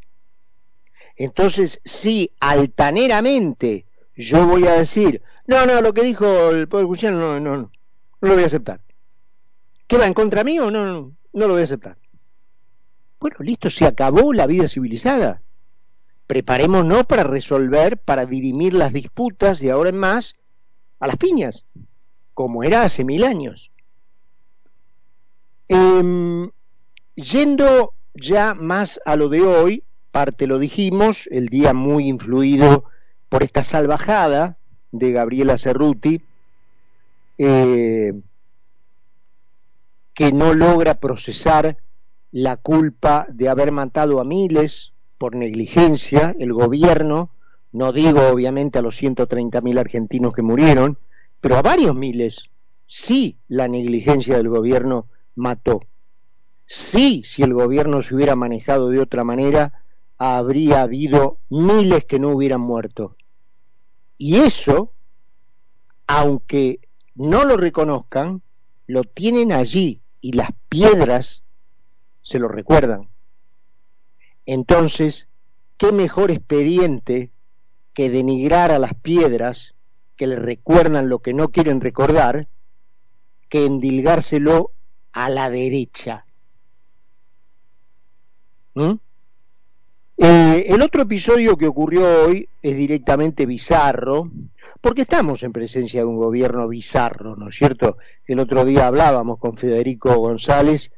Entonces, 1.15 1.79
si 1.85 2.31
altaneramente 2.39 3.85
yo 4.15 4.47
voy 4.47 4.65
a 4.65 4.71
decir, 4.71 5.21
no, 5.45 5.67
no, 5.67 5.79
lo 5.79 5.93
que 5.93 6.01
dijo 6.01 6.49
el 6.49 6.67
pueblo 6.67 6.89
cristiano, 6.89 7.19
no, 7.19 7.39
no, 7.39 7.57
no, 7.57 7.71
no 8.21 8.27
lo 8.27 8.33
voy 8.33 8.41
a 8.41 8.47
aceptar. 8.47 8.81
¿Qué 9.85 9.99
va 9.99 10.07
en 10.07 10.15
contra 10.15 10.43
mío? 10.43 10.71
No, 10.71 10.87
no, 10.87 11.15
no 11.33 11.47
lo 11.47 11.53
voy 11.53 11.61
a 11.61 11.65
aceptar. 11.65 11.99
Bueno, 13.19 13.35
listo, 13.41 13.69
se 13.69 13.85
acabó 13.85 14.33
la 14.33 14.47
vida 14.47 14.67
civilizada. 14.67 15.43
Preparémonos 16.25 17.05
para 17.05 17.25
resolver, 17.25 17.95
para 17.99 18.25
dirimir 18.25 18.73
las 18.73 18.91
disputas 18.91 19.59
de 19.59 19.69
ahora 19.69 19.89
en 19.89 19.97
más 19.97 20.35
a 20.99 21.05
las 21.05 21.17
piñas, 21.17 21.65
como 22.33 22.63
era 22.63 22.81
hace 22.81 23.05
mil 23.05 23.23
años. 23.23 23.69
Em, 25.69 26.49
yendo 27.15 27.93
ya 28.13 28.53
más 28.53 28.99
a 29.05 29.15
lo 29.15 29.29
de 29.29 29.41
hoy, 29.41 29.83
parte 30.11 30.47
lo 30.47 30.59
dijimos, 30.59 31.27
el 31.31 31.47
día 31.47 31.73
muy 31.73 32.07
influido 32.07 32.85
por 33.29 33.43
esta 33.43 33.63
salvajada 33.63 34.57
de 34.91 35.11
Gabriela 35.11 35.57
Cerruti, 35.57 36.21
eh, 37.37 38.13
que 40.13 40.31
no 40.31 40.53
logra 40.53 40.95
procesar 40.95 41.77
la 42.31 42.57
culpa 42.57 43.27
de 43.29 43.49
haber 43.49 43.71
matado 43.71 44.19
a 44.19 44.23
miles 44.23 44.93
por 45.17 45.35
negligencia, 45.35 46.35
el 46.39 46.53
gobierno, 46.53 47.29
no 47.71 47.91
digo 47.91 48.21
obviamente 48.27 48.79
a 48.79 48.81
los 48.81 49.01
130.000 49.01 49.79
argentinos 49.79 50.33
que 50.33 50.41
murieron, 50.41 50.97
pero 51.41 51.57
a 51.57 51.61
varios 51.61 51.95
miles, 51.95 52.49
sí 52.87 53.37
la 53.47 53.67
negligencia 53.67 54.37
del 54.37 54.49
gobierno 54.49 55.07
mató. 55.37 55.81
Sí, 56.65 57.23
si 57.23 57.43
el 57.43 57.53
gobierno 57.53 58.01
se 58.01 58.13
hubiera 58.13 58.35
manejado 58.35 58.89
de 58.89 58.99
otra 58.99 59.23
manera, 59.23 59.83
habría 60.17 60.81
habido 60.81 61.37
miles 61.49 62.03
que 62.05 62.19
no 62.19 62.31
hubieran 62.31 62.61
muerto. 62.61 63.15
Y 64.17 64.37
eso, 64.37 64.91
aunque 66.07 66.79
no 67.15 67.45
lo 67.45 67.55
reconozcan, 67.55 68.41
lo 68.87 69.03
tienen 69.03 69.51
allí 69.51 70.01
y 70.19 70.33
las 70.33 70.49
piedras 70.67 71.43
se 72.21 72.39
lo 72.39 72.47
recuerdan. 72.47 73.09
Entonces, 74.45 75.27
¿qué 75.77 75.91
mejor 75.91 76.31
expediente 76.31 77.31
que 77.93 78.09
denigrar 78.09 78.71
a 78.71 78.79
las 78.79 78.93
piedras 78.95 79.75
que 80.15 80.27
le 80.27 80.37
recuerdan 80.37 81.09
lo 81.09 81.19
que 81.19 81.33
no 81.33 81.49
quieren 81.49 81.79
recordar 81.79 82.47
que 83.49 83.65
endilgárselo 83.65 84.71
a 85.17 85.29
la 85.29 85.49
derecha? 85.49 86.25
¿Mm? 88.75 88.93
Eh, 90.19 90.65
el 90.69 90.81
otro 90.81 91.01
episodio 91.03 91.57
que 91.57 91.67
ocurrió 91.67 92.25
hoy 92.25 92.47
es 92.61 92.77
directamente 92.77 93.45
bizarro, 93.45 94.31
porque 94.79 95.01
estamos 95.01 95.41
en 95.43 95.51
presencia 95.51 96.01
de 96.01 96.05
un 96.05 96.17
gobierno 96.17 96.67
bizarro, 96.67 97.35
¿no 97.35 97.49
es 97.49 97.55
cierto? 97.55 97.97
El 98.25 98.39
otro 98.39 98.63
día 98.63 98.87
hablábamos 98.87 99.39
con 99.39 99.57
Federico 99.57 100.15
González 100.15 100.91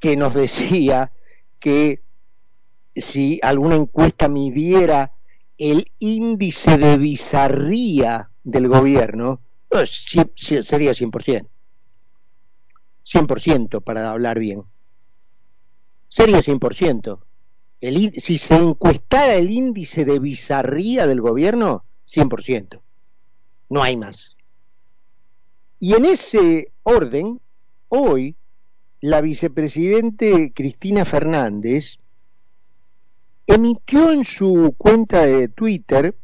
que 0.00 0.16
nos 0.16 0.34
decía 0.34 1.12
que 1.58 2.00
si 2.96 3.40
alguna 3.42 3.76
encuesta 3.76 4.28
midiera 4.28 5.12
el 5.58 5.90
índice 5.98 6.78
de 6.78 6.96
bizarría 6.96 8.30
del 8.42 8.68
gobierno, 8.68 9.40
pues, 9.68 10.04
sería 10.62 10.92
100%. 10.92 11.46
100% 13.04 13.82
para 13.82 14.10
hablar 14.10 14.38
bien. 14.38 14.64
Sería 16.08 16.38
100% 16.38 17.18
si 18.16 18.38
se 18.38 18.56
encuestara 18.56 19.34
el 19.34 19.50
índice 19.50 20.04
de 20.04 20.18
bizarría 20.18 21.06
del 21.06 21.20
gobierno, 21.20 21.84
100%. 22.08 22.80
No 23.68 23.82
hay 23.82 23.96
más. 23.96 24.36
Y 25.78 25.94
en 25.94 26.06
ese 26.06 26.72
orden, 26.82 27.40
hoy, 27.88 28.36
la 29.00 29.20
vicepresidente 29.20 30.52
Cristina 30.54 31.04
Fernández 31.04 31.98
emitió 33.46 34.12
en 34.12 34.24
su 34.24 34.74
cuenta 34.78 35.26
de 35.26 35.48
Twitter, 35.48 36.16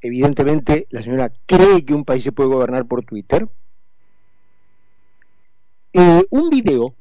evidentemente 0.00 0.86
la 0.88 1.02
señora 1.02 1.30
cree 1.44 1.84
que 1.84 1.92
un 1.92 2.06
país 2.06 2.24
se 2.24 2.32
puede 2.32 2.48
gobernar 2.48 2.86
por 2.86 3.04
Twitter, 3.04 3.46
eh, 5.92 6.24
un 6.30 6.50
video 6.50 6.94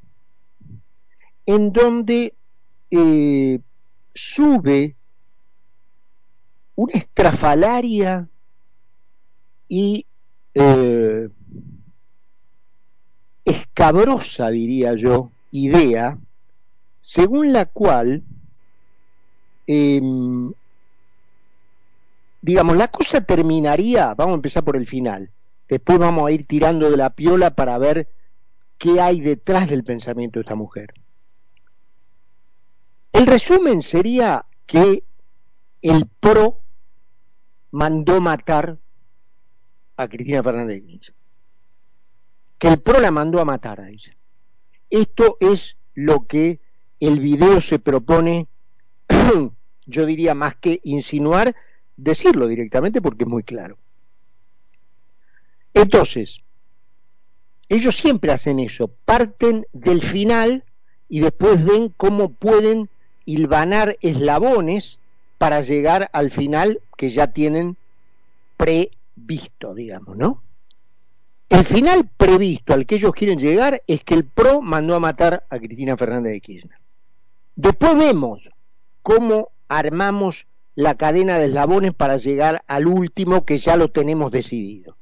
en 1.45 1.71
donde 1.71 2.33
eh, 2.91 3.59
sube 4.13 4.95
una 6.75 6.93
estrafalaria 6.93 8.27
y 9.67 10.05
eh, 10.53 11.29
escabrosa, 13.45 14.49
diría 14.49 14.95
yo, 14.95 15.31
idea, 15.51 16.17
según 17.01 17.53
la 17.53 17.65
cual, 17.65 18.23
em, 19.67 20.53
digamos, 22.41 22.77
la 22.77 22.87
cosa 22.87 23.21
terminaría, 23.21 24.13
vamos 24.13 24.33
a 24.33 24.35
empezar 24.35 24.63
por 24.63 24.75
el 24.75 24.87
final, 24.87 25.29
después 25.67 25.99
vamos 25.99 26.27
a 26.27 26.31
ir 26.31 26.45
tirando 26.45 26.89
de 26.89 26.97
la 26.97 27.09
piola 27.09 27.51
para 27.51 27.77
ver 27.77 28.07
qué 28.79 28.99
hay 28.99 29.21
detrás 29.21 29.69
del 29.69 29.83
pensamiento 29.83 30.39
de 30.39 30.41
esta 30.41 30.55
mujer. 30.55 30.93
El 33.11 33.27
resumen 33.27 33.83
sería 33.83 34.45
que 34.65 35.03
el 35.81 36.07
PRO 36.07 36.61
mandó 37.71 38.21
matar 38.21 38.79
a 39.97 40.07
Cristina 40.07 40.41
Fernández 40.41 40.81
de 40.83 40.99
Que 42.57 42.67
el 42.69 42.81
PRO 42.81 42.99
la 42.99 43.11
mandó 43.11 43.41
a 43.41 43.45
matar 43.45 43.81
a 43.81 43.89
ella. 43.89 44.15
Esto 44.89 45.37
es 45.39 45.77
lo 45.93 46.25
que 46.25 46.61
el 47.01 47.19
video 47.19 47.61
se 47.61 47.79
propone, 47.79 48.47
yo 49.85 50.05
diría 50.05 50.33
más 50.35 50.55
que 50.55 50.79
insinuar, 50.83 51.55
decirlo 51.97 52.47
directamente 52.47 53.01
porque 53.01 53.25
es 53.25 53.29
muy 53.29 53.43
claro. 53.43 53.77
Entonces, 55.73 56.41
ellos 57.69 57.97
siempre 57.97 58.31
hacen 58.31 58.59
eso, 58.59 58.89
parten 59.05 59.65
del 59.71 60.01
final 60.01 60.63
y 61.07 61.21
después 61.21 61.63
ven 61.63 61.93
cómo 61.95 62.29
pueden 62.29 62.89
hilvanar 63.25 63.97
eslabones 64.01 64.99
para 65.37 65.61
llegar 65.61 66.09
al 66.13 66.31
final 66.31 66.81
que 66.97 67.09
ya 67.09 67.27
tienen 67.27 67.77
previsto, 68.57 69.73
digamos, 69.73 70.17
¿no? 70.17 70.41
El 71.47 71.65
final 71.65 72.09
previsto 72.15 72.73
al 72.73 72.85
que 72.85 72.95
ellos 72.95 73.13
quieren 73.13 73.39
llegar 73.39 73.81
es 73.87 74.03
que 74.03 74.13
el 74.13 74.25
PRO 74.25 74.61
mandó 74.61 74.95
a 74.95 74.99
matar 74.99 75.45
a 75.49 75.57
Cristina 75.57 75.97
Fernández 75.97 76.33
de 76.33 76.41
Kirchner. 76.41 76.77
Después 77.55 77.97
vemos 77.97 78.49
cómo 79.01 79.49
armamos 79.67 80.45
la 80.75 80.95
cadena 80.95 81.37
de 81.37 81.45
eslabones 81.45 81.93
para 81.93 82.17
llegar 82.17 82.63
al 82.67 82.87
último 82.87 83.45
que 83.45 83.57
ya 83.57 83.77
lo 83.77 83.89
tenemos 83.89 84.31
decidido. 84.31 84.95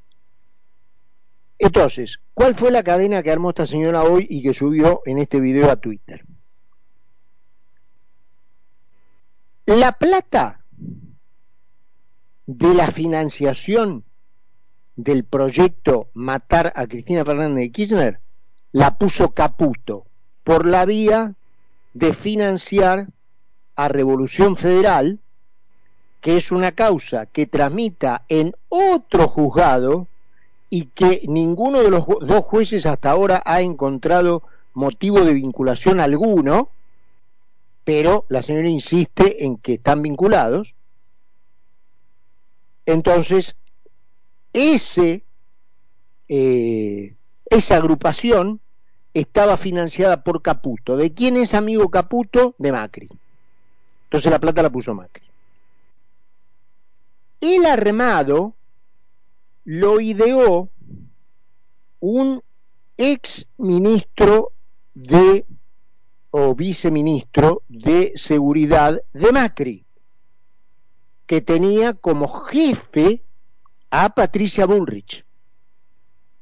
Entonces, 1.59 2.19
¿cuál 2.33 2.55
fue 2.55 2.71
la 2.71 2.83
cadena 2.83 3.23
que 3.23 3.31
armó 3.31 3.49
esta 3.49 3.65
señora 3.65 4.03
hoy 4.03 4.27
y 4.29 4.43
que 4.43 4.53
subió 4.53 5.01
en 5.05 5.17
este 5.17 5.39
video 5.39 5.71
a 5.71 5.77
Twitter? 5.77 6.23
La 9.65 9.91
plata 9.93 10.61
de 12.45 12.73
la 12.73 12.91
financiación 12.91 14.03
del 14.95 15.25
proyecto 15.25 16.09
Matar 16.13 16.71
a 16.75 16.87
Cristina 16.87 17.25
Fernández 17.25 17.65
de 17.65 17.71
Kirchner 17.71 18.19
la 18.71 18.97
puso 18.97 19.31
Caputo 19.31 20.05
por 20.43 20.65
la 20.65 20.85
vía 20.85 21.33
de 21.93 22.13
financiar 22.13 23.07
a 23.75 23.89
Revolución 23.89 24.55
Federal, 24.55 25.19
que 26.21 26.37
es 26.37 26.51
una 26.51 26.71
causa 26.71 27.25
que 27.25 27.45
tramita 27.45 28.23
en 28.29 28.53
otro 28.69 29.27
juzgado 29.27 30.07
y 30.69 30.85
que 30.87 31.21
ninguno 31.27 31.81
de 31.81 31.89
los 31.89 32.05
dos 32.05 32.43
jueces 32.45 32.85
hasta 32.85 33.11
ahora 33.11 33.41
ha 33.45 33.61
encontrado 33.61 34.43
motivo 34.73 35.21
de 35.21 35.33
vinculación 35.33 35.99
alguno, 35.99 36.69
pero 37.83 38.25
la 38.29 38.41
señora 38.41 38.67
insiste 38.67 39.45
en 39.45 39.57
que 39.57 39.75
están 39.75 40.01
vinculados. 40.01 40.75
Entonces, 42.85 43.55
ese, 44.53 45.23
eh, 46.27 47.15
esa 47.49 47.77
agrupación 47.77 48.59
estaba 49.13 49.57
financiada 49.57 50.23
por 50.23 50.41
Caputo. 50.41 50.97
¿De 50.97 51.13
quién 51.13 51.37
es 51.37 51.53
amigo 51.53 51.89
Caputo? 51.89 52.55
De 52.57 52.71
Macri. 52.71 53.09
Entonces 54.05 54.31
la 54.31 54.39
plata 54.39 54.61
la 54.61 54.69
puso 54.69 54.93
Macri. 54.93 55.25
El 57.41 57.65
armado 57.65 58.53
lo 59.67 59.99
ideó 59.99 60.69
un 61.99 62.41
ex 62.95 63.47
ministro 63.57 64.53
de 64.93 65.45
o 66.31 66.55
viceministro 66.55 67.63
de 67.67 68.13
seguridad 68.15 69.01
de 69.11 69.31
Macri, 69.33 69.83
que 71.25 71.41
tenía 71.41 71.91
como 71.91 72.29
jefe 72.29 73.21
a 73.89 74.07
Patricia 74.15 74.65
Bullrich. 74.65 75.25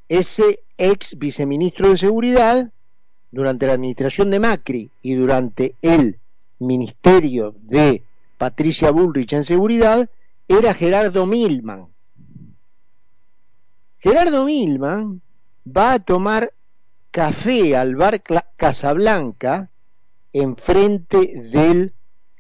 Ese 0.08 0.60
ex 0.78 1.18
viceministro 1.18 1.90
de 1.90 1.98
seguridad, 1.98 2.72
durante 3.32 3.66
la 3.66 3.74
administración 3.74 4.30
de 4.30 4.40
Macri 4.40 4.92
y 5.02 5.16
durante 5.16 5.74
el 5.82 6.20
ministerio 6.60 7.56
de 7.64 8.04
Patricia 8.38 8.92
Bullrich 8.92 9.34
en 9.34 9.46
seguridad, 9.46 10.12
era 10.48 10.76
Gerardo 10.76 11.26
Milman. 11.26 11.95
Gerardo 14.06 14.46
Milman 14.46 15.20
va 15.66 15.94
a 15.94 16.00
tomar 16.00 16.54
café 17.10 17.76
al 17.76 17.96
bar 17.96 18.22
Casablanca 18.56 19.72
enfrente 20.32 21.32
del 21.52 21.92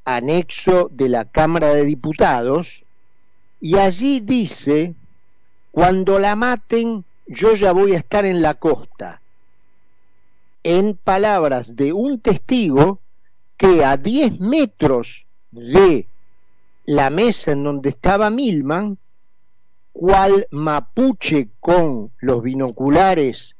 anexo 0.03 0.89
de 0.91 1.09
la 1.09 1.25
Cámara 1.25 1.69
de 1.69 1.83
Diputados 1.83 2.83
y 3.59 3.79
allí 3.79 4.19
dice, 4.19 4.93
cuando 5.71 6.19
la 6.19 6.35
maten 6.35 7.03
yo 7.25 7.55
ya 7.55 7.71
voy 7.71 7.95
a 7.95 7.97
estar 7.97 8.25
en 8.25 8.43
la 8.43 8.53
costa, 8.53 9.21
en 10.61 10.95
palabras 10.95 11.75
de 11.75 11.93
un 11.93 12.19
testigo 12.19 12.99
que 13.57 13.83
a 13.83 13.97
10 13.97 14.39
metros 14.39 15.25
de 15.49 16.05
la 16.85 17.09
mesa 17.09 17.53
en 17.53 17.63
donde 17.63 17.89
estaba 17.89 18.29
Milman, 18.29 18.99
cual 19.95 20.45
mapuche 20.51 21.51
con 21.61 22.11
los 22.19 22.43
binoculares 22.43 23.55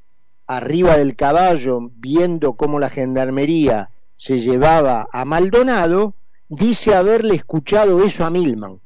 arriba 0.47 0.97
del 0.97 1.15
caballo, 1.15 1.91
viendo 1.95 2.57
cómo 2.57 2.77
la 2.77 2.89
gendarmería 2.89 3.89
se 4.17 4.41
llevaba 4.41 5.07
a 5.13 5.23
Maldonado, 5.23 6.13
dice 6.49 6.93
haberle 6.93 7.35
escuchado 7.35 8.03
eso 8.03 8.25
a 8.25 8.31
Milman, 8.31 8.81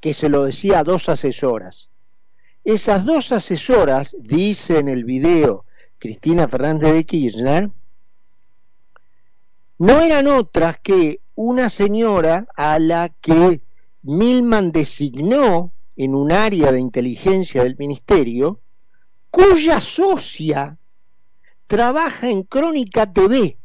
que 0.00 0.12
se 0.12 0.28
lo 0.28 0.44
decía 0.44 0.80
a 0.80 0.84
dos 0.84 1.08
asesoras. 1.08 1.88
Esas 2.62 3.06
dos 3.06 3.32
asesoras, 3.32 4.14
dice 4.20 4.80
en 4.80 4.88
el 4.88 5.06
video 5.06 5.64
Cristina 5.98 6.46
Fernández 6.46 6.92
de 6.92 7.06
Kirchner, 7.06 7.70
no 9.78 10.00
eran 10.02 10.26
otras 10.26 10.76
que 10.78 11.20
una 11.34 11.70
señora 11.70 12.46
a 12.54 12.78
la 12.78 13.08
que 13.08 13.62
Milman 14.02 14.72
designó 14.72 15.72
en 15.96 16.14
un 16.14 16.32
área 16.32 16.72
de 16.72 16.80
inteligencia 16.80 17.62
del 17.62 17.76
ministerio, 17.76 18.60
cuya 19.30 19.80
socia 19.80 20.78
trabaja 21.66 22.28
en 22.28 22.42
Crónica 22.42 23.12
TV, 23.12 23.56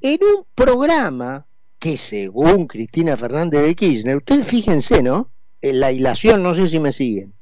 en 0.00 0.18
un 0.24 0.44
programa 0.54 1.46
que 1.78 1.96
según 1.96 2.66
Cristina 2.66 3.16
Fernández 3.16 3.62
de 3.62 3.74
Kirchner, 3.74 4.16
ustedes 4.16 4.46
fíjense, 4.46 5.02
¿no? 5.02 5.30
En 5.60 5.80
la 5.80 5.92
hilación, 5.92 6.42
no 6.42 6.54
sé 6.54 6.68
si 6.68 6.80
me 6.80 6.92
siguen. 6.92 7.32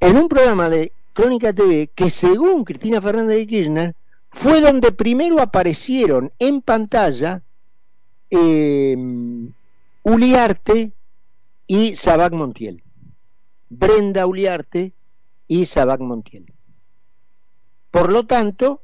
En 0.00 0.16
un 0.16 0.28
programa 0.28 0.68
de 0.68 0.92
Crónica 1.12 1.52
TV 1.52 1.90
que 1.94 2.10
según 2.10 2.64
Cristina 2.64 3.00
Fernández 3.00 3.38
de 3.38 3.46
Kirchner 3.46 3.94
fue 4.30 4.60
donde 4.60 4.90
primero 4.90 5.40
aparecieron 5.40 6.32
en 6.38 6.60
pantalla 6.60 7.42
eh, 8.30 8.96
Uliarte 10.02 10.92
y 11.66 11.94
Sabac 11.96 12.32
Montiel. 12.32 12.82
Brenda 13.68 14.26
Uliarte 14.26 14.92
y 15.48 15.66
Sabac 15.66 16.00
Montiel. 16.00 16.52
Por 17.90 18.12
lo 18.12 18.26
tanto, 18.26 18.82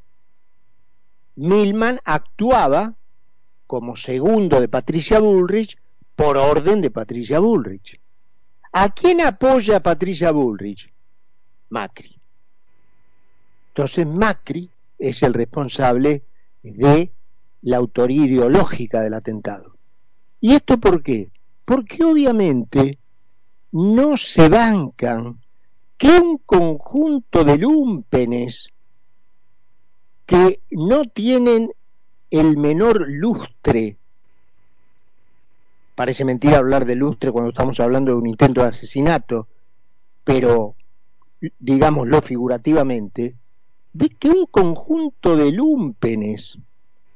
Milman 1.36 2.00
actuaba 2.04 2.94
como 3.66 3.96
segundo 3.96 4.60
de 4.60 4.68
Patricia 4.68 5.20
Bullrich 5.20 5.78
por 6.16 6.36
orden 6.36 6.80
de 6.80 6.90
Patricia 6.90 7.38
Bullrich. 7.38 8.00
¿A 8.72 8.90
quién 8.90 9.20
apoya 9.20 9.80
Patricia 9.80 10.30
Bullrich? 10.32 10.92
Macri. 11.70 12.20
Entonces 13.68 14.06
Macri 14.06 14.68
es 14.98 15.22
el 15.22 15.34
responsable 15.34 16.22
de 16.62 17.10
la 17.62 17.76
autoría 17.76 18.26
ideológica 18.26 19.00
del 19.00 19.14
atentado. 19.14 19.76
¿Y 20.40 20.52
esto 20.52 20.78
por 20.78 21.02
qué? 21.02 21.30
Porque 21.70 22.02
obviamente 22.02 22.98
no 23.70 24.16
se 24.16 24.48
bancan 24.48 25.38
que 25.96 26.08
un 26.08 26.38
conjunto 26.38 27.44
de 27.44 27.58
lúmpenes 27.58 28.70
que 30.26 30.62
no 30.72 31.04
tienen 31.04 31.70
el 32.28 32.56
menor 32.56 33.06
lustre. 33.08 33.96
Parece 35.94 36.24
mentira 36.24 36.58
hablar 36.58 36.86
de 36.86 36.96
lustre 36.96 37.30
cuando 37.30 37.50
estamos 37.50 37.78
hablando 37.78 38.10
de 38.10 38.18
un 38.18 38.26
intento 38.26 38.62
de 38.62 38.70
asesinato, 38.70 39.46
pero 40.24 40.74
digámoslo 41.60 42.20
figurativamente, 42.20 43.36
ve 43.92 44.08
que 44.08 44.28
un 44.28 44.46
conjunto 44.46 45.36
de 45.36 45.52
lúmpenes 45.52 46.58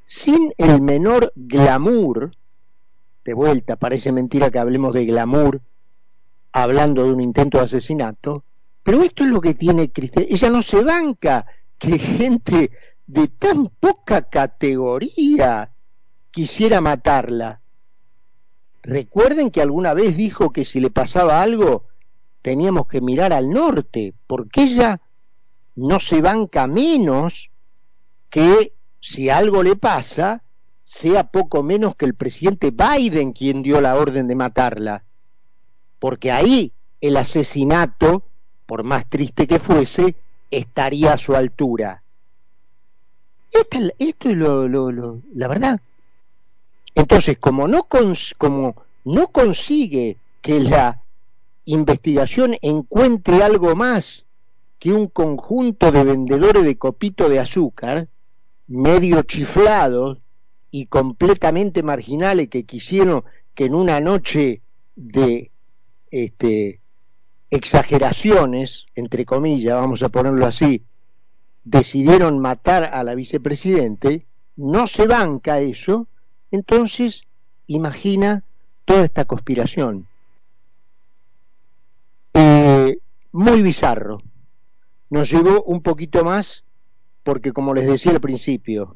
sin 0.06 0.54
el 0.58 0.80
menor 0.80 1.32
glamour, 1.34 2.30
de 3.24 3.34
vuelta, 3.34 3.76
parece 3.76 4.12
mentira 4.12 4.50
que 4.50 4.58
hablemos 4.58 4.92
de 4.92 5.06
glamour 5.06 5.60
hablando 6.52 7.04
de 7.04 7.12
un 7.12 7.20
intento 7.20 7.58
de 7.58 7.64
asesinato, 7.64 8.44
pero 8.82 9.02
esto 9.02 9.24
es 9.24 9.30
lo 9.30 9.40
que 9.40 9.54
tiene 9.54 9.90
Cristina, 9.90 10.26
ella 10.28 10.50
no 10.50 10.62
se 10.62 10.82
banca 10.82 11.46
que 11.78 11.98
gente 11.98 12.70
de 13.06 13.28
tan 13.28 13.68
poca 13.68 14.22
categoría 14.22 15.72
quisiera 16.30 16.80
matarla. 16.80 17.60
Recuerden 18.82 19.50
que 19.50 19.62
alguna 19.62 19.94
vez 19.94 20.16
dijo 20.16 20.52
que 20.52 20.64
si 20.64 20.78
le 20.78 20.90
pasaba 20.90 21.42
algo 21.42 21.86
teníamos 22.42 22.86
que 22.86 23.00
mirar 23.00 23.32
al 23.32 23.50
norte, 23.50 24.14
porque 24.26 24.62
ella 24.62 25.00
no 25.74 25.98
se 25.98 26.20
banca 26.20 26.66
menos 26.66 27.50
que 28.28 28.74
si 29.00 29.28
algo 29.28 29.62
le 29.62 29.76
pasa, 29.76 30.43
sea 30.84 31.24
poco 31.24 31.62
menos 31.62 31.96
que 31.96 32.04
el 32.04 32.14
presidente 32.14 32.70
Biden 32.70 33.32
quien 33.32 33.62
dio 33.62 33.80
la 33.80 33.96
orden 33.96 34.28
de 34.28 34.34
matarla. 34.34 35.04
Porque 35.98 36.30
ahí 36.30 36.72
el 37.00 37.16
asesinato, 37.16 38.22
por 38.66 38.84
más 38.84 39.08
triste 39.08 39.46
que 39.46 39.58
fuese, 39.58 40.14
estaría 40.50 41.14
a 41.14 41.18
su 41.18 41.34
altura 41.34 42.02
esto 43.98 44.28
es 44.28 44.36
lo, 44.36 45.22
la 45.34 45.48
verdad. 45.48 45.80
Entonces, 46.94 47.38
como 47.38 47.68
no, 47.68 47.86
como 48.38 48.74
no 49.04 49.28
consigue 49.28 50.16
que 50.40 50.60
la 50.60 51.02
investigación 51.64 52.56
encuentre 52.62 53.42
algo 53.42 53.74
más 53.74 54.26
que 54.78 54.92
un 54.92 55.08
conjunto 55.08 55.90
de 55.90 56.04
vendedores 56.04 56.64
de 56.64 56.76
copito 56.76 57.28
de 57.28 57.40
azúcar, 57.40 58.08
medio 58.66 59.22
chiflados 59.22 60.18
y 60.76 60.86
completamente 60.86 61.84
marginales 61.84 62.48
que 62.48 62.64
quisieron 62.64 63.22
que 63.54 63.66
en 63.66 63.76
una 63.76 64.00
noche 64.00 64.60
de 64.96 65.52
este, 66.10 66.80
exageraciones, 67.48 68.86
entre 68.96 69.24
comillas, 69.24 69.76
vamos 69.76 70.02
a 70.02 70.08
ponerlo 70.08 70.44
así, 70.46 70.82
decidieron 71.62 72.40
matar 72.40 72.90
a 72.92 73.04
la 73.04 73.14
vicepresidente, 73.14 74.26
no 74.56 74.88
se 74.88 75.06
banca 75.06 75.60
eso, 75.60 76.08
entonces 76.50 77.22
imagina 77.68 78.42
toda 78.84 79.04
esta 79.04 79.26
conspiración. 79.26 80.08
Eh, 82.32 82.98
muy 83.30 83.62
bizarro. 83.62 84.22
Nos 85.08 85.30
llevó 85.30 85.62
un 85.62 85.82
poquito 85.82 86.24
más 86.24 86.64
porque, 87.22 87.52
como 87.52 87.74
les 87.74 87.86
decía 87.86 88.10
al 88.10 88.20
principio, 88.20 88.92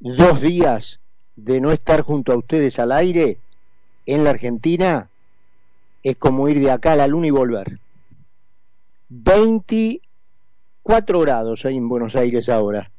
dos 0.00 0.40
días 0.40 1.00
de 1.36 1.60
no 1.60 1.70
estar 1.70 2.02
junto 2.02 2.32
a 2.32 2.36
ustedes 2.36 2.78
al 2.78 2.92
aire 2.92 3.38
en 4.06 4.24
la 4.24 4.30
Argentina 4.30 5.08
es 6.02 6.16
como 6.16 6.48
ir 6.48 6.58
de 6.58 6.70
acá 6.70 6.92
a 6.92 6.96
la 6.96 7.06
luna 7.06 7.26
y 7.26 7.30
volver. 7.30 7.78
20 9.10 10.00
4 10.82 11.20
grados 11.20 11.64
ahí 11.64 11.76
en 11.76 11.88
Buenos 11.88 12.16
Aires 12.16 12.48
ahora. 12.48 12.90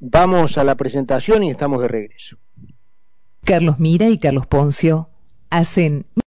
Vamos 0.00 0.58
a 0.58 0.64
la 0.64 0.74
presentación 0.74 1.44
y 1.44 1.50
estamos 1.50 1.82
de 1.82 1.88
regreso. 1.88 2.36
Carlos 3.44 3.78
Mira 3.78 4.08
y 4.08 4.18
Carlos 4.18 4.46
Poncio 4.46 5.08
hacen 5.50 6.06